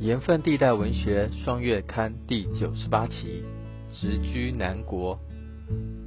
[0.00, 3.42] 盐分地带文学双月刊第九十八期，
[3.92, 5.18] 直居南国。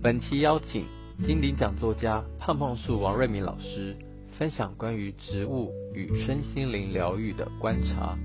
[0.01, 0.85] 本期邀请
[1.25, 3.93] 金鼎奖作家胖胖树王瑞敏老师，
[4.37, 8.17] 分享关于植物与身心灵疗愈的观察。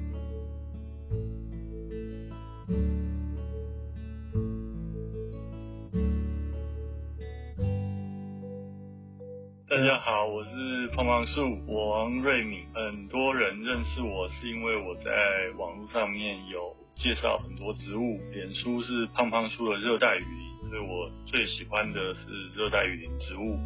[10.07, 12.65] 好，我是胖胖树王瑞敏。
[12.73, 15.11] 很多人认识我是因为我在
[15.59, 22.23] 网络上面有介绍很多植物，脸书是胖胖树的热带雨林，所以我最喜欢的是
[22.55, 23.59] 热带雨林植物。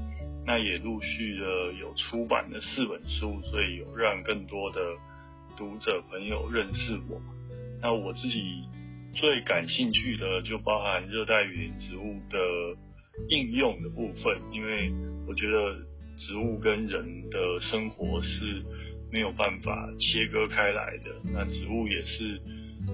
[0.47, 4.81] 那也陆续的有出版的四本书，所以有让更多的
[5.59, 7.21] 读者朋友认识我。
[7.83, 8.65] 那我自己
[9.13, 12.39] 最感兴趣的就包含热带雨林植物的
[13.29, 14.91] 应用的部分，因为
[15.29, 15.90] 我觉得。
[16.21, 18.63] 植物跟人的生活是
[19.11, 21.11] 没有办法切割开来的。
[21.33, 22.41] 那植物也是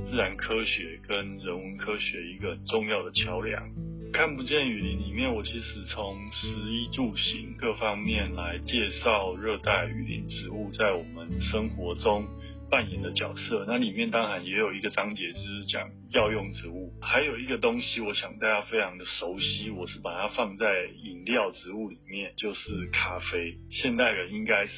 [0.09, 3.69] 自然科学跟人文科学一个重要的桥梁。
[4.13, 12.25] 看不见雨林里面，我其实从食衣住行各方面来介绍热带雨林植物在我们生活中。
[12.71, 20.67] 扮演的角色，那里面当然也有一个章节就是讲药用植物，还有一个东西，我想大家非常的熟悉，我是把它放在
[21.05, 23.57] 饮料植物里面，就是咖啡。
[23.71, 24.73] 现代人应该是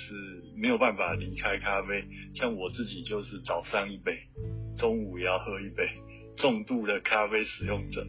[0.56, 4.18] 没有办法离开咖啡，像我自己就是早上一杯，
[4.76, 5.88] 中午也要喝一杯，
[6.36, 8.06] 重度的咖啡使用者。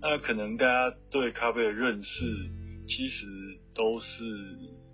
[0.00, 2.24] 那可能大家对咖啡的认识，
[2.88, 3.26] 其实
[3.74, 4.06] 都是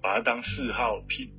[0.03, 1.31] 把它当嗜好品。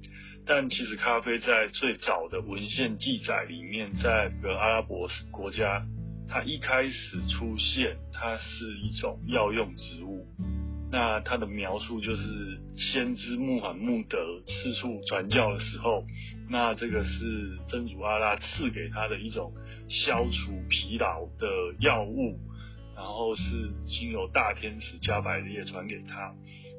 [0.47, 5.85] 但其实咖啡在最早的文献记载里面，在个阿拉伯国家，
[6.29, 10.25] 它一开始出现，它是一种药用植物。
[10.89, 16.05] 那它的描述就是先知穆罕默德四处传教的时候，
[16.49, 19.51] 那这个是真主阿拉赐给他的一种
[19.89, 21.45] 消除疲劳的
[21.81, 22.39] 药物，
[22.95, 23.43] 然后是
[23.85, 26.33] 经由大天使加百列传给他。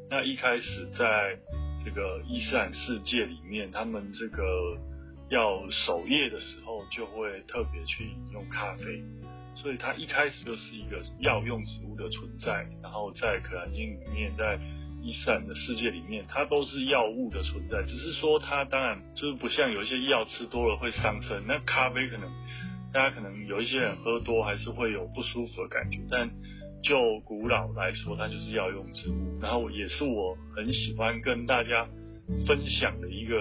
[0.08, 1.36] 那一开始在
[1.84, 4.76] 这个伊斯兰世界里面，他们这个
[5.30, 9.02] 要守夜的时候，就会特别去饮用咖啡，
[9.54, 12.66] 所以它一开始就是一个药用植物的存在。
[12.82, 14.58] 然后在可兰经里面，在
[15.02, 17.82] 伊斯兰的世界里面，它都是药物的存在。
[17.84, 22.28] 只是说，它当然就是不像有一些药吃多了会伤身，那咖啡可能
[22.92, 26.28] 大家可能有一些人喝多还是会有不舒服的感觉，但。
[26.82, 31.86] 就古老来说，它就是药用植物，然后也是我很喜欢跟大家
[32.46, 33.34] 分享的一个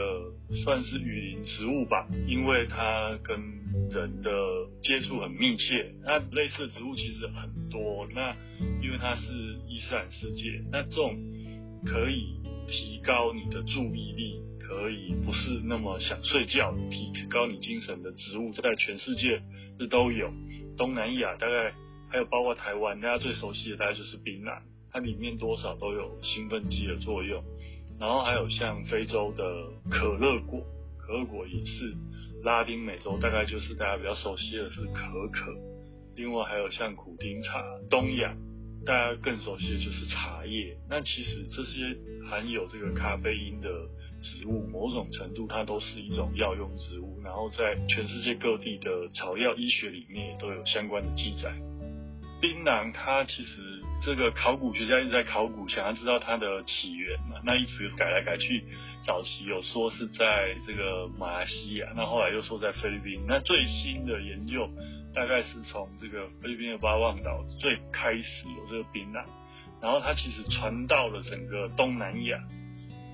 [0.64, 3.38] 算是雨林植物吧，因为它跟
[3.92, 4.32] 人的
[4.82, 5.94] 接触很密切。
[6.04, 8.36] 那类似的植物其实很多，那
[8.82, 9.24] 因为它是
[9.68, 11.16] 伊斯兰世界，那这种
[11.86, 19.40] 可以提高你的注意力，可以不是那么想睡觉，提高你精神的植物，在全世界
[19.80, 20.32] 是都有。
[20.76, 21.72] 东南亚大概。
[22.10, 24.60] 还有包括台湾，大家最熟悉的大概就是槟榔，
[24.92, 27.44] 它里面多少都有兴奋剂的作用。
[28.00, 29.44] 然后还有像非洲的
[29.90, 30.62] 可乐果，
[30.98, 31.96] 可乐果也是。
[32.44, 35.52] 拉丁美洲大概就是大家比较熟悉的是可可。
[36.16, 38.32] 另外还有像苦丁茶，东亚
[38.86, 40.78] 大家更熟悉的就是茶叶。
[40.88, 41.98] 那其实这些
[42.30, 43.70] 含有这个咖啡因的
[44.22, 47.20] 植物，某种程度它都是一种药用植物。
[47.24, 51.52] 然后在全世界各地的草药医学里面都有相关的记载。
[52.40, 57.42] 槟榔，它其实这个考古学家一直在考古，想要知道它的起源嘛。
[57.44, 58.64] 那一直改来改去，
[59.06, 63.26] 早期有说是在这个马来西亚，那后来又说在菲律宾。
[63.28, 64.70] 那最新的研究
[65.16, 69.26] 大概是从这个菲律宾的巴望岛最开始有这个槟榔，
[69.82, 72.38] 然后它其实传到了整个东南亚，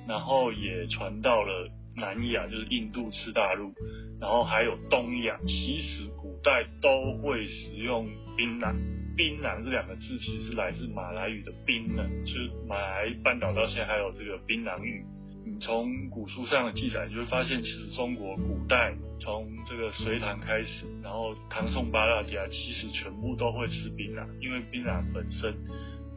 [0.05, 3.73] 然后也传到了南亚，就是印度次大陆，
[4.19, 5.37] 然后还有东亚。
[5.45, 8.73] 其实古代都会使用槟榔。
[9.15, 15.05] 槟榔这两个字其实是来自马来语的槟呢，就是马来半岛到现在还有这个槟榔语。
[15.45, 25.53] 你从古书上的记载，就会发现其实中国古代从这个隋唐开始，然后唐宋八大家其实全部都会吃槟榔，因为槟榔本身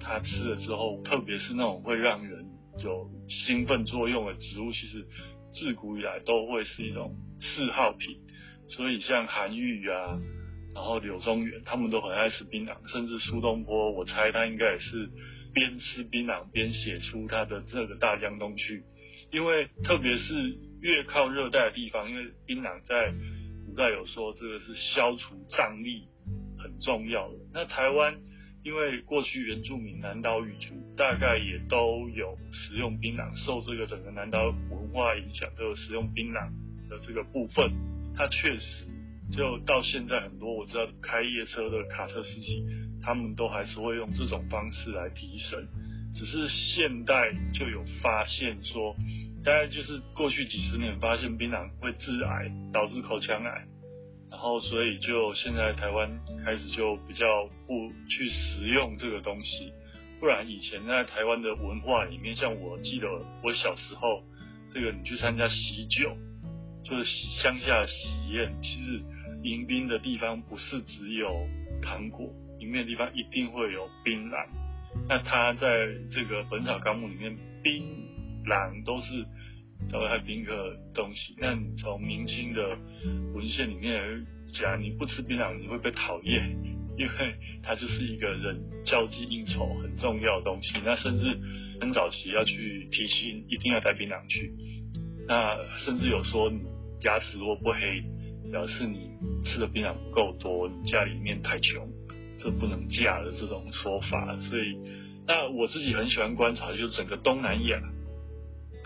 [0.00, 2.46] 它吃了之后，特别是那种会让人
[2.82, 5.04] 有兴奋作用的植物，其实
[5.58, 8.16] 自古以来都会是一种嗜好品。
[8.68, 10.18] 所以像韩愈啊。
[10.74, 15.08] 然后柳宗元他们都很爱吃槟榔，甚至苏东坡，我猜他应该也是
[15.54, 18.80] 边吃槟榔边写出他的这个《大江东去》，
[19.32, 20.34] 因为特别是
[20.82, 23.10] 越靠热带的地方，因为槟榔在
[23.66, 26.02] 古代有说这个是消除瘴疠
[26.58, 27.38] 很重要的。
[27.54, 28.14] 那台湾
[28.66, 36.50] 因为过去原住民南岛语族大概也都有食用槟榔，受这个整个南岛文化影响，都有食用槟榔
[36.90, 37.70] 的这个部分，
[38.16, 38.88] 它确实。
[39.30, 42.66] 就到现在很多我知道开夜车的卡车司机，
[43.00, 45.68] 他们都还是会用这种方式来提神。
[46.16, 47.14] 只是现代
[47.54, 48.96] 就有发现说，
[49.44, 53.64] 大概就是过去几十年发现槟榔会致癌，导致口腔癌，
[54.46, 56.08] 后所以就现在台湾
[56.44, 57.26] 开始就比较
[57.66, 59.72] 不去食用这个东西。
[60.18, 63.06] 不然以前在台湾的文化里面，像我记得
[63.42, 64.22] 我小时候，
[64.72, 66.16] 这个你去参加喜酒，
[66.84, 67.04] 就是
[67.42, 69.02] 乡下喜宴，其实
[69.42, 71.46] 迎宾的地方不是只有
[71.82, 74.46] 糖果，迎宾的地方一定会有槟榔。
[75.08, 77.82] 那他在这个《本草纲目》里面，槟
[78.46, 79.26] 榔都是
[79.90, 81.34] 稍微还宾客东西。
[81.38, 82.76] 那你从明清的
[83.34, 86.76] 文献里面讲，你不吃槟榔你会被讨厌。
[86.98, 87.12] 因为
[87.62, 91.24] 它就是一个人交际应酬很重要的东西，那甚至
[91.78, 94.50] 很早期要去提亲，一定要带槟榔去。
[95.28, 96.62] 那甚至有说你
[97.02, 98.02] 牙齿如果不黑，
[98.50, 99.10] 表示你
[99.44, 101.86] 吃的槟榔不够多，你家里面太穷，
[102.38, 104.34] 这不能嫁的这种说法。
[104.40, 104.78] 所以，
[105.26, 107.78] 那我自己很喜欢观察，就是整个东南亚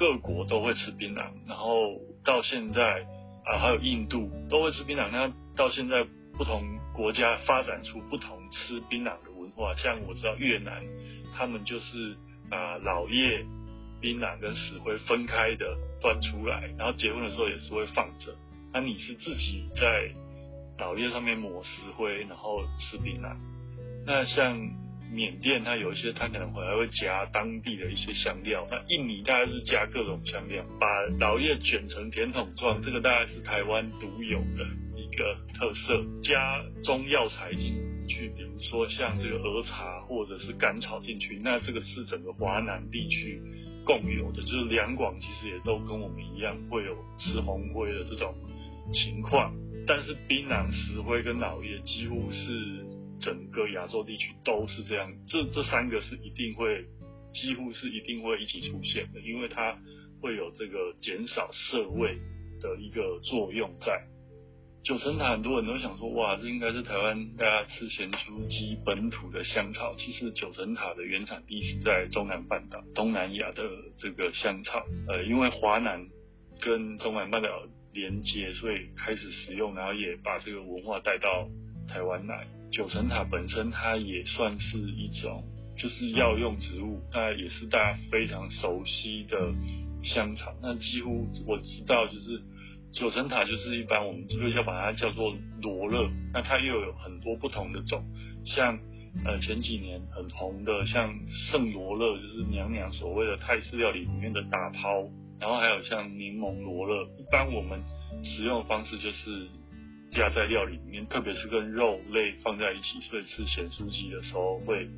[0.00, 3.06] 各国都会吃槟榔，然后到现在
[3.44, 6.06] 啊，还有印度都会吃槟榔，那到现在。
[6.38, 6.62] 不同
[6.94, 10.82] 国家发展出不同吃槟榔的文化，像我知道越南，
[11.36, 12.16] 他们就是
[12.48, 13.44] 啊老叶
[14.00, 18.34] 槟榔跟石灰分开的端出来，然后结婚的时候也是会放着。
[18.72, 20.10] 那你是自己在
[20.78, 23.36] 老叶上面抹石灰，然后吃槟榔。
[24.06, 24.56] 那像
[25.12, 28.66] 缅甸，它有一些它可能还会加当地的一些香料。
[28.70, 30.86] 那印尼大概是加各种香料，把
[31.18, 34.66] 老叶卷成甜筒状，这个大概是台湾独有的。
[34.96, 37.74] 一个特色，加中药材进
[38.08, 43.42] 去，比如说像这个儿茶或者是甘草进去，那这个是整个华南地区
[43.84, 48.32] 共有的，就是两广其实也都跟我们一样会有吃红灰的这种
[48.92, 49.52] 情况。
[49.84, 52.86] 但是槟榔、石灰跟老叶几乎是
[53.20, 56.84] 整个亚洲地区都是这样，这这三个是一定会，
[57.32, 59.76] 几乎是一定会一起出现的，因为它
[60.20, 62.18] 会有这个减少涩味
[62.60, 64.02] 的一个作用在。
[64.82, 69.94] 九层塔很多人都想说，哇，这应该是台湾大家吃咸酥鸡本土的香草。
[69.98, 73.62] 其实九层塔的原产地是在中南半岛、东南亚的
[73.98, 74.82] 这个香草。
[75.06, 76.08] 呃，因为华南
[76.62, 77.48] 跟中南半岛
[77.92, 81.46] 连接，所以开始使用，然后也把这个文化带到
[81.86, 82.46] 台湾来。
[82.72, 85.44] 九层塔本身它也算是一种
[85.76, 89.52] 就是药用植物，那也是大家非常熟悉的
[90.02, 90.54] 香草。
[90.62, 92.42] 那几乎我知道就是。
[92.92, 95.32] 九层塔就是一般我们这个要把它叫做
[95.62, 98.04] 罗勒，那它又有很多不同的种，
[98.44, 98.76] 像
[99.24, 101.08] 呃前几年很红的像
[101.52, 105.08] 圣罗勒，就是娘娘所谓的泰式料理里面的打抛，
[105.38, 107.80] 然后还有像柠檬罗勒，一般我们
[108.24, 109.46] 使用的方式就是
[110.10, 114.88] 加在料理里面，特别是跟肉类放在一起，所以吃咸酥鸡的时候会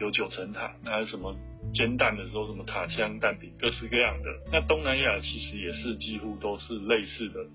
[0.00, 1.36] 有九层塔，那什么？
[1.74, 4.30] 煎蛋的时候，什么塔香蛋饼，各式各样的。
[4.50, 7.46] 那东南亚其实也是几乎都是类似的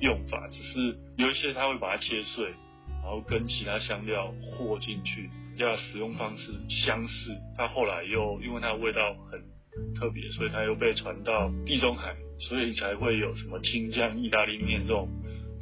[0.00, 2.46] 用法，只是有一些它会把它切碎，
[3.02, 5.28] 然后跟其他香料和进去，
[5.58, 6.50] 要使用方式
[6.86, 7.36] 相似。
[7.58, 9.38] 它后来又因为它的味道很
[9.94, 15.06] 特别，所以它又被传到地中海，所以才会有什么青酱意大利面这种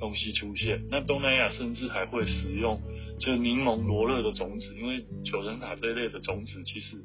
[0.00, 0.82] 东西出现。
[0.90, 2.80] 那东南亚甚至还会使用。
[3.20, 6.96] 就柠檬罗勒的种子，因为九层塔这一类的种子，其实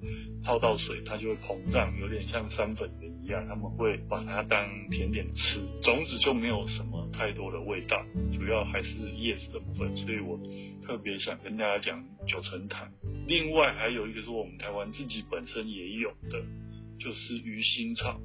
[0.45, 5.59] 泡到水它就会膨胀，有点像山粉的一样，他们会把它当甜点吃。
[5.83, 9.93] 种子就没有什么太多的味道，主要还是叶子的部分。
[9.97, 10.39] 所以我
[10.87, 12.89] 特别想跟大家讲九层塔。
[13.27, 16.41] 另外还有一个是我们台湾自己本身也有的，
[16.97, 18.17] 就是鱼腥草，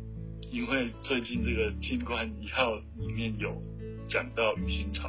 [0.51, 2.75] 因为最近这个《清官一号》
[3.07, 3.51] 里面有
[4.09, 5.09] 讲到鱼腥草。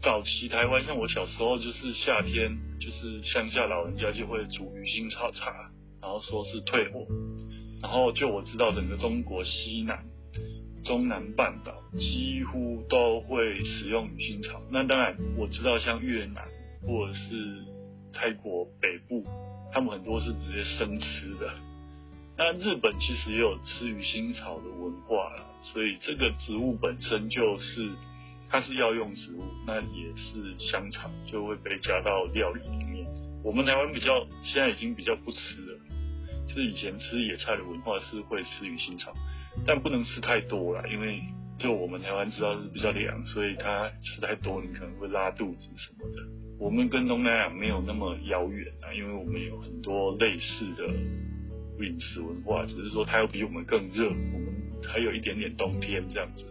[0.00, 7.06] 早期台湾像我小时候，就是夏天，就是乡下老人家就会煮鱼腥草茶，然后说是退火。
[7.82, 10.02] 然后就我知道，整个中国西南、
[10.84, 14.62] 中南半岛几乎都会使用鱼腥草。
[14.70, 16.42] 那当然我知道，像越南
[16.80, 17.62] 或者是
[18.14, 19.22] 泰国北部，
[19.70, 21.67] 他们很多是直接生吃的。
[22.38, 27.90] 那日本其实也有吃鱼腥草的文化了，所以这个植物本身就是。
[28.50, 33.06] 它是药用植物，那也是香草，就会被加到料理里面。
[33.44, 35.78] 我们台湾比较现在已经比较不吃了，
[36.48, 39.12] 就是以前吃野菜的文化是会吃鱼腥草，
[39.66, 41.20] 但不能吃太多了，因为
[41.58, 46.22] 就我们台湾知道是比较凉，所以它吃太多你可能会拉肚子什么的。
[46.58, 50.88] 我们跟东南亚没有那么遥远啊，因为我们有很多类似的
[51.84, 56.44] 饮食文化，只是说它要比我们更热，我们还有一点点冬天这样子。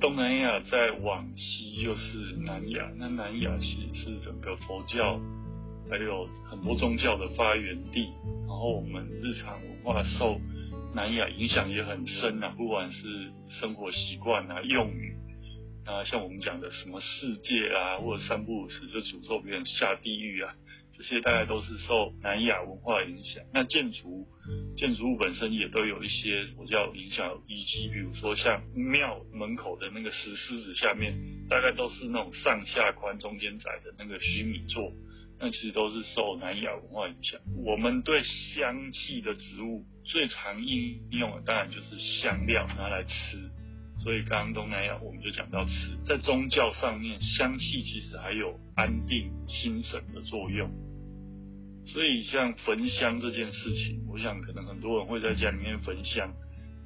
[0.00, 5.20] 东南亚再往西就是南亚，那南亚其实是整个佛教
[5.88, 8.08] 还有很多宗教的发源地，
[8.46, 10.40] 然后我们日常文化受
[10.94, 15.14] 南亚影响也很深啊，不管是生活习惯啊、用语
[15.84, 20.52] 啊，像我们讲的什么世界啊，或者三不五时就诅咒别人下地狱啊。
[20.98, 23.40] 这些大概都是受南亚文化影响。
[23.54, 24.26] 那建筑
[24.76, 31.14] 建筑物本身也都有一些我叫影响遗迹，比如说像庙门口的那个石狮子下面，
[31.48, 34.92] 大概都是那种上下宽、中间窄的那个须弥座，
[35.38, 37.40] 那其实都是受南亚文化影响。
[37.64, 43.38] 我们对香气的植物最常应用的，当然就是香料拿来吃。
[44.02, 50.70] 所以刚刚东南亚我们就讲到吃，在宗教上面，香气其实还有安定心神的作用。
[51.92, 56.32] 所以像焚香这件事情，我想可能很多人会在家里面焚香。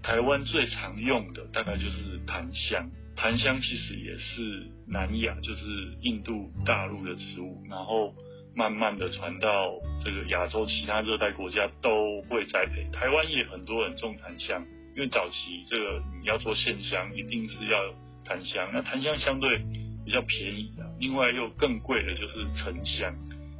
[0.02, 5.64] 台湾最常用的大概就是檀香，檀香其实也是南亚，就是
[6.02, 8.12] 印度大陆的植物，然后
[8.54, 9.72] 慢慢的传到
[10.04, 12.84] 这个亚洲其他热带国家都会栽培。
[12.92, 14.64] 台湾也很多人种檀香，
[14.96, 17.78] 因为早期这个你要做线香，一定是要
[18.24, 19.58] 檀香，那檀香相对
[20.04, 23.14] 比较便宜的，另外又更贵的就是沉香。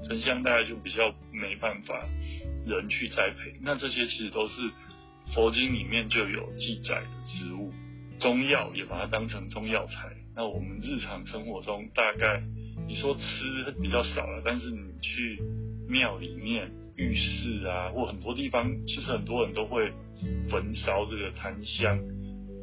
[0.09, 2.07] 沉香大概就比较没办法
[2.67, 4.55] 人去栽培，那这些其实都是
[5.35, 7.73] 佛经里面就有记载的植物，
[8.19, 10.11] 中药也把它当成中药材。
[10.35, 12.43] 那我们日常生活中大概
[12.89, 15.39] 你说吃比较少了，但是你去
[15.89, 19.93] 庙里面、浴室啊，或很多地方，其实很多人都会
[20.51, 21.99] 焚烧这个檀香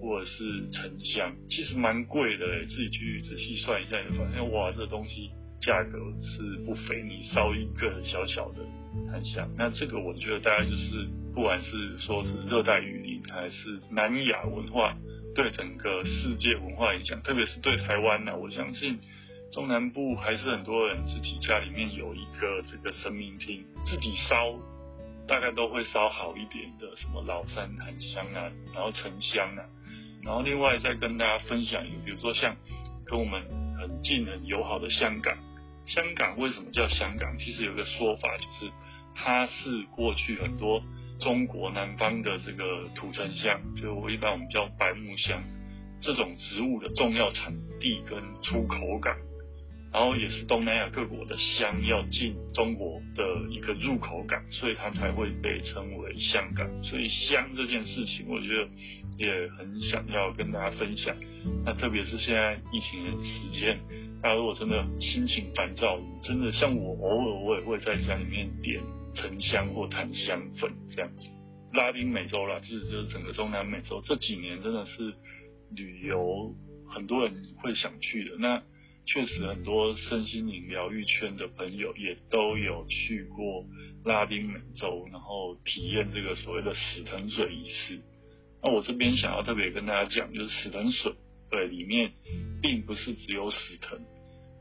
[0.01, 5.29] 或者是沉香，其实蛮贵的自己去仔细算一下，就发现哇，这东西。
[5.61, 8.63] 价格是不菲，你烧一个小小的
[9.11, 14.95] 檀香，那这个我觉得大概就是，不管是说是热带雨林，还是南亚文化
[15.35, 18.97] 对整个世界文化影响，特别是对台湾呢，我相信
[19.51, 24.55] 中南部还是很多人自己家里面有一个这个神明厅，自己烧
[25.27, 29.61] 大概都会烧好一点的，什么老山檀香啊，然后沉香啊，
[30.23, 32.55] 然后另外再跟大家分享一个，比如说像
[33.05, 33.43] 跟我们
[33.77, 35.37] 很近很友好的香港。
[35.89, 37.37] 香港为什么叫香港？
[37.39, 38.71] 其实有个说法，就是
[39.15, 40.81] 它是过去很多
[41.19, 45.41] 中国南方的这个土城香，就一般我们叫白木香
[45.99, 49.17] 这种植物的重要产地跟出口港，
[49.91, 56.67] 然后也是东南亚各国的香要进中国的一个入口港，所以它才会被称为香港。
[56.83, 58.69] 所以香这件事情，我觉得
[59.17, 61.15] 也很想要跟大家分享。
[61.65, 63.79] 那特别是现在疫情的时间。
[64.21, 68.81] 那如果真的心情烦躁，真的像我，偶尔我也会在家里面点
[69.15, 71.29] 沉香或檀香粉这样子。
[71.73, 75.13] 拉丁美洲啦，就是就是整个中南美洲这几年真的是
[75.75, 76.53] 旅游
[76.87, 78.35] 很多人会想去的。
[78.39, 78.61] 那
[79.05, 83.63] 确实很多身心灵疗愈圈的朋友也都有去过
[84.03, 88.01] 拉丁美洲，然后体验这个所谓的死藤水仪式。
[88.61, 91.13] 那我这边想要特别跟大家讲，就是死藤水。
[91.49, 92.11] 对，里面
[92.61, 93.99] 并不是只有死藤。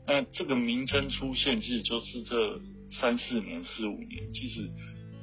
[0.07, 2.59] 那这个名称出现，其实就是这
[2.99, 4.33] 三四年、四五年。
[4.33, 4.67] 其实，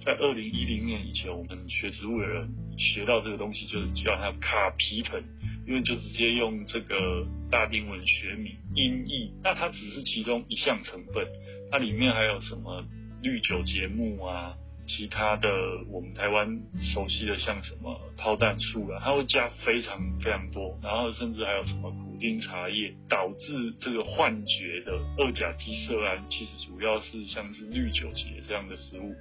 [0.04, 5.20] 在二零一零年以前，我们学植物的人学到这个东西，就叫它卡皮藤，
[5.66, 9.32] 因为就直接用这个大丁文学名音译。
[9.42, 11.26] 那它只是其中一项成分，
[11.72, 12.84] 它里面还有什么
[13.22, 14.54] 绿酒节目啊？
[14.86, 15.48] 其他的
[15.90, 16.48] 我们台湾
[16.94, 29.14] 熟悉的像什么炮弹素啊，它会加非常非常多，然后甚至还有什么苦丁茶叶，导致这个幻觉的二甲基色胺，其实主要是像是绿酒节这样的食物。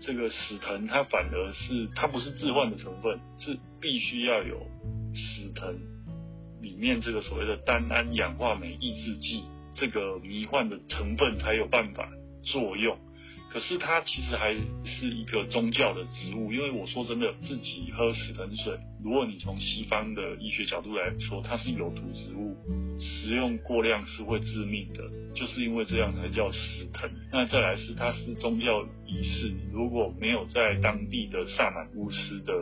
[0.00, 4.60] 这个死藤它反而是它不是致幻的成分，是必须要有
[5.12, 5.74] 死藤
[6.62, 9.42] 里面这个所谓的单胺氧化酶抑制剂
[9.74, 12.08] 这个迷幻的成分才有办法
[12.44, 12.96] 作用。
[13.50, 14.52] 可是它其实还
[14.84, 22.54] 是一个宗教的植物，因为我说真的，自己喝死藤水，如果你从西方的医学角度来说，它是有毒植物，
[23.00, 25.02] 食用过量是会致命的，
[25.34, 27.10] 就是因为这样才叫死藤。
[27.32, 32.52] 那再来是它是宗教仪式，如果没有在当地的萨满巫师的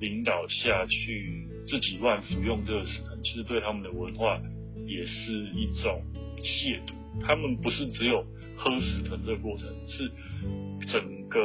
[0.00, 4.40] 领导下去自己乱服用这个死藤，其实对他们的文化
[4.86, 6.02] 也是一种
[6.42, 6.94] 亵渎。
[7.20, 8.24] 他们不是只有。
[8.56, 10.10] 喝死藤这个过程是
[10.90, 11.38] 整个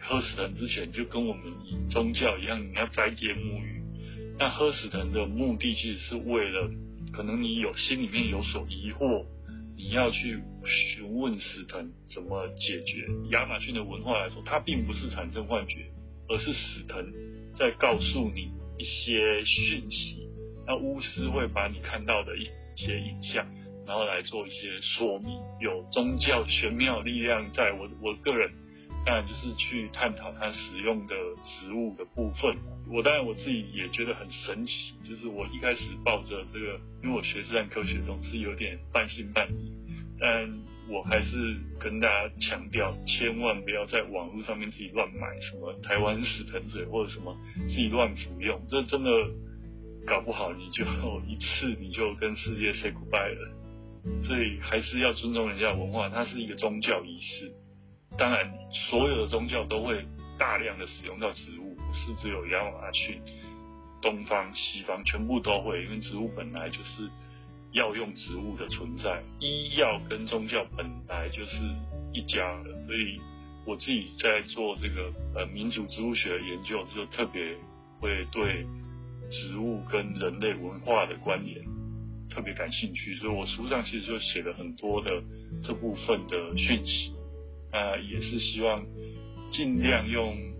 [0.00, 1.44] 喝死藤之前就跟我们
[1.90, 3.82] 宗教一样，你要斋戒沐浴。
[4.38, 6.70] 那喝死藤的目的其实是为了，
[7.12, 9.24] 可能你有心里面有所疑惑，
[9.76, 13.06] 你要去询问死藤怎么解决。
[13.30, 15.86] 亚马逊的文化来说，它并不是产生幻觉，
[16.28, 17.04] 而是死藤
[17.58, 20.28] 在告诉你一些讯息，
[20.66, 22.44] 那巫师会把你看到的一
[22.76, 23.46] 些影像，
[23.86, 27.72] 然后来做一些说明，有宗教玄妙力量在。
[27.72, 28.50] 我我个人
[29.04, 31.14] 当然就是去探讨它使用的
[31.44, 32.56] 植物的部分。
[32.90, 39.72] 我当然我自己也觉得很神奇，就是我一开始抱着这个，因为我学自然科学，总是有点半信半疑，
[40.18, 40.74] 但。
[40.86, 49.10] 我还是跟大家强调，千万不要在网络上面自己乱买什么台湾死藤水或者什么自己乱服用，这真的
[50.06, 50.84] 搞不好你就
[51.26, 53.63] 一次你就跟世界 say goodbye 了。
[54.26, 57.52] 所以还是要尊重人家的文化，它是一个宗教仪式。
[58.16, 58.52] 当然，
[58.90, 60.04] 所有的宗教都会
[60.38, 63.20] 大量的使用到植物，不是只有亚马逊，
[64.00, 67.10] 东方西方全部都会，因为植物本来就是。
[67.74, 71.56] 药用植物的存在，医药跟宗教本来就是
[72.12, 73.20] 一家的，所以
[73.66, 77.42] 我自己在做这个呃民族植物学的研究，就特别
[77.98, 78.64] 会对
[79.28, 81.64] 植物跟人类文化的关联
[82.34, 85.22] 特别感兴趣，所以我书上其实就写了很多的
[85.62, 87.12] 这部分的讯息，
[87.70, 88.84] 啊，也是希望
[89.52, 90.52] 尽量用。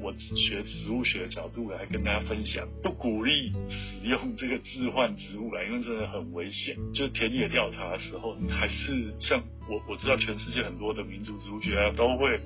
[0.00, 6.76] 我学植物学的角度来跟大家分享，不鼓励使用这个置换植物来，因为真的很危险。
[6.94, 12.38] 就田野调查的时候，还是像我，我知道全世界很多的民族植物学家都会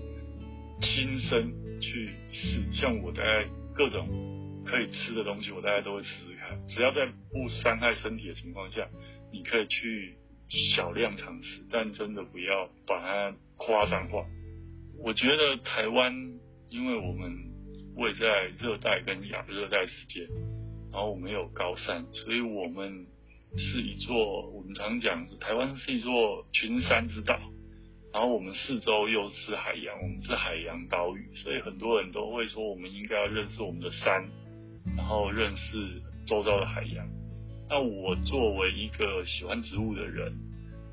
[0.80, 2.62] 亲身去试。
[2.72, 4.08] 像我大概各种
[4.64, 6.31] 可以吃的东西，我大概都会吃。
[6.68, 8.88] 只要在不伤害身体的情况下，
[9.32, 10.16] 你可以去
[10.74, 14.24] 小量尝试，但真的不要把它夸张化。
[14.98, 16.32] 我觉得台湾。
[16.72, 17.30] 因为我们
[17.96, 20.26] 位在热带跟亚热带之间，
[20.90, 23.06] 然后我们有高山，所以我们
[23.58, 27.38] 是一座我们常讲台湾是一座群山之岛，
[28.10, 34.26] 然后我们四周又是海洋，我们是海洋岛屿，所以很多人都会说我们应该要认识我们的山，
[34.96, 37.06] 然后认识周遭的海洋。
[37.68, 40.32] 那我作为一个喜欢植物的人，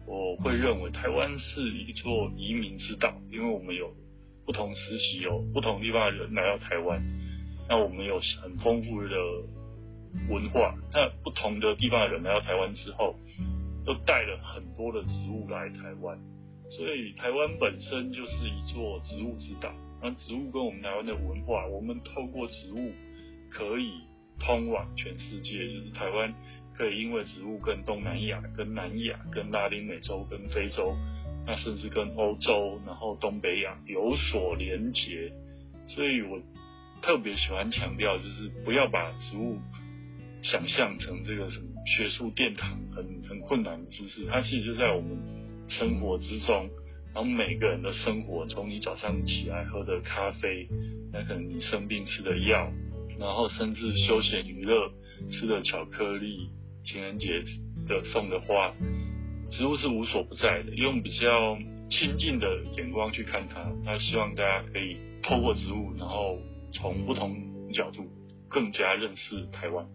[0.06, 3.94] 我会认为台湾是一座移民之岛，因为我们有。
[4.46, 7.00] 不同时期有不同地方的人来到台湾，
[7.70, 9.16] 那我们有很丰富的
[10.28, 10.74] 文化。
[10.92, 13.14] 那不同的地方的人来到台湾之后，
[13.86, 16.18] 都带了很多的植物来台湾，
[16.72, 19.72] 所以台湾本身就是一座植物之岛。
[20.02, 22.92] 那植物跟我们台湾的文化，我们透过植物
[23.52, 24.02] 可以
[24.40, 26.34] 通往全世界，就是台湾
[26.76, 30.96] 可以因为植物跟东南亚、跟南亚、跟拉丁美洲、跟非洲。
[31.48, 35.32] 那甚至跟欧洲，然后东北亚有所连结，
[35.88, 36.40] 所以我
[37.02, 39.58] 特别喜欢强调，就是不要把植物
[40.44, 45.18] 想象成这个什么学术殿堂很很困难的知识，它其实就在我们
[45.70, 46.70] 生活之中，
[47.16, 50.68] 然后每个人的生活，从你早上起来喝的咖啡，
[51.12, 52.72] 那可能你生病吃的药，
[53.20, 54.90] 然后甚至休闲娱乐
[55.30, 56.50] 吃的巧克力，
[56.84, 57.28] 情人节
[57.88, 58.74] 的送的花。
[59.52, 61.58] 植物是无所不在的，用比较
[61.90, 63.70] 亲近的眼光去看它。
[63.84, 66.38] 那希望大家可以透过植物，然后
[66.72, 67.36] 从不同
[67.74, 68.06] 角度
[68.48, 69.86] 更加认识台湾。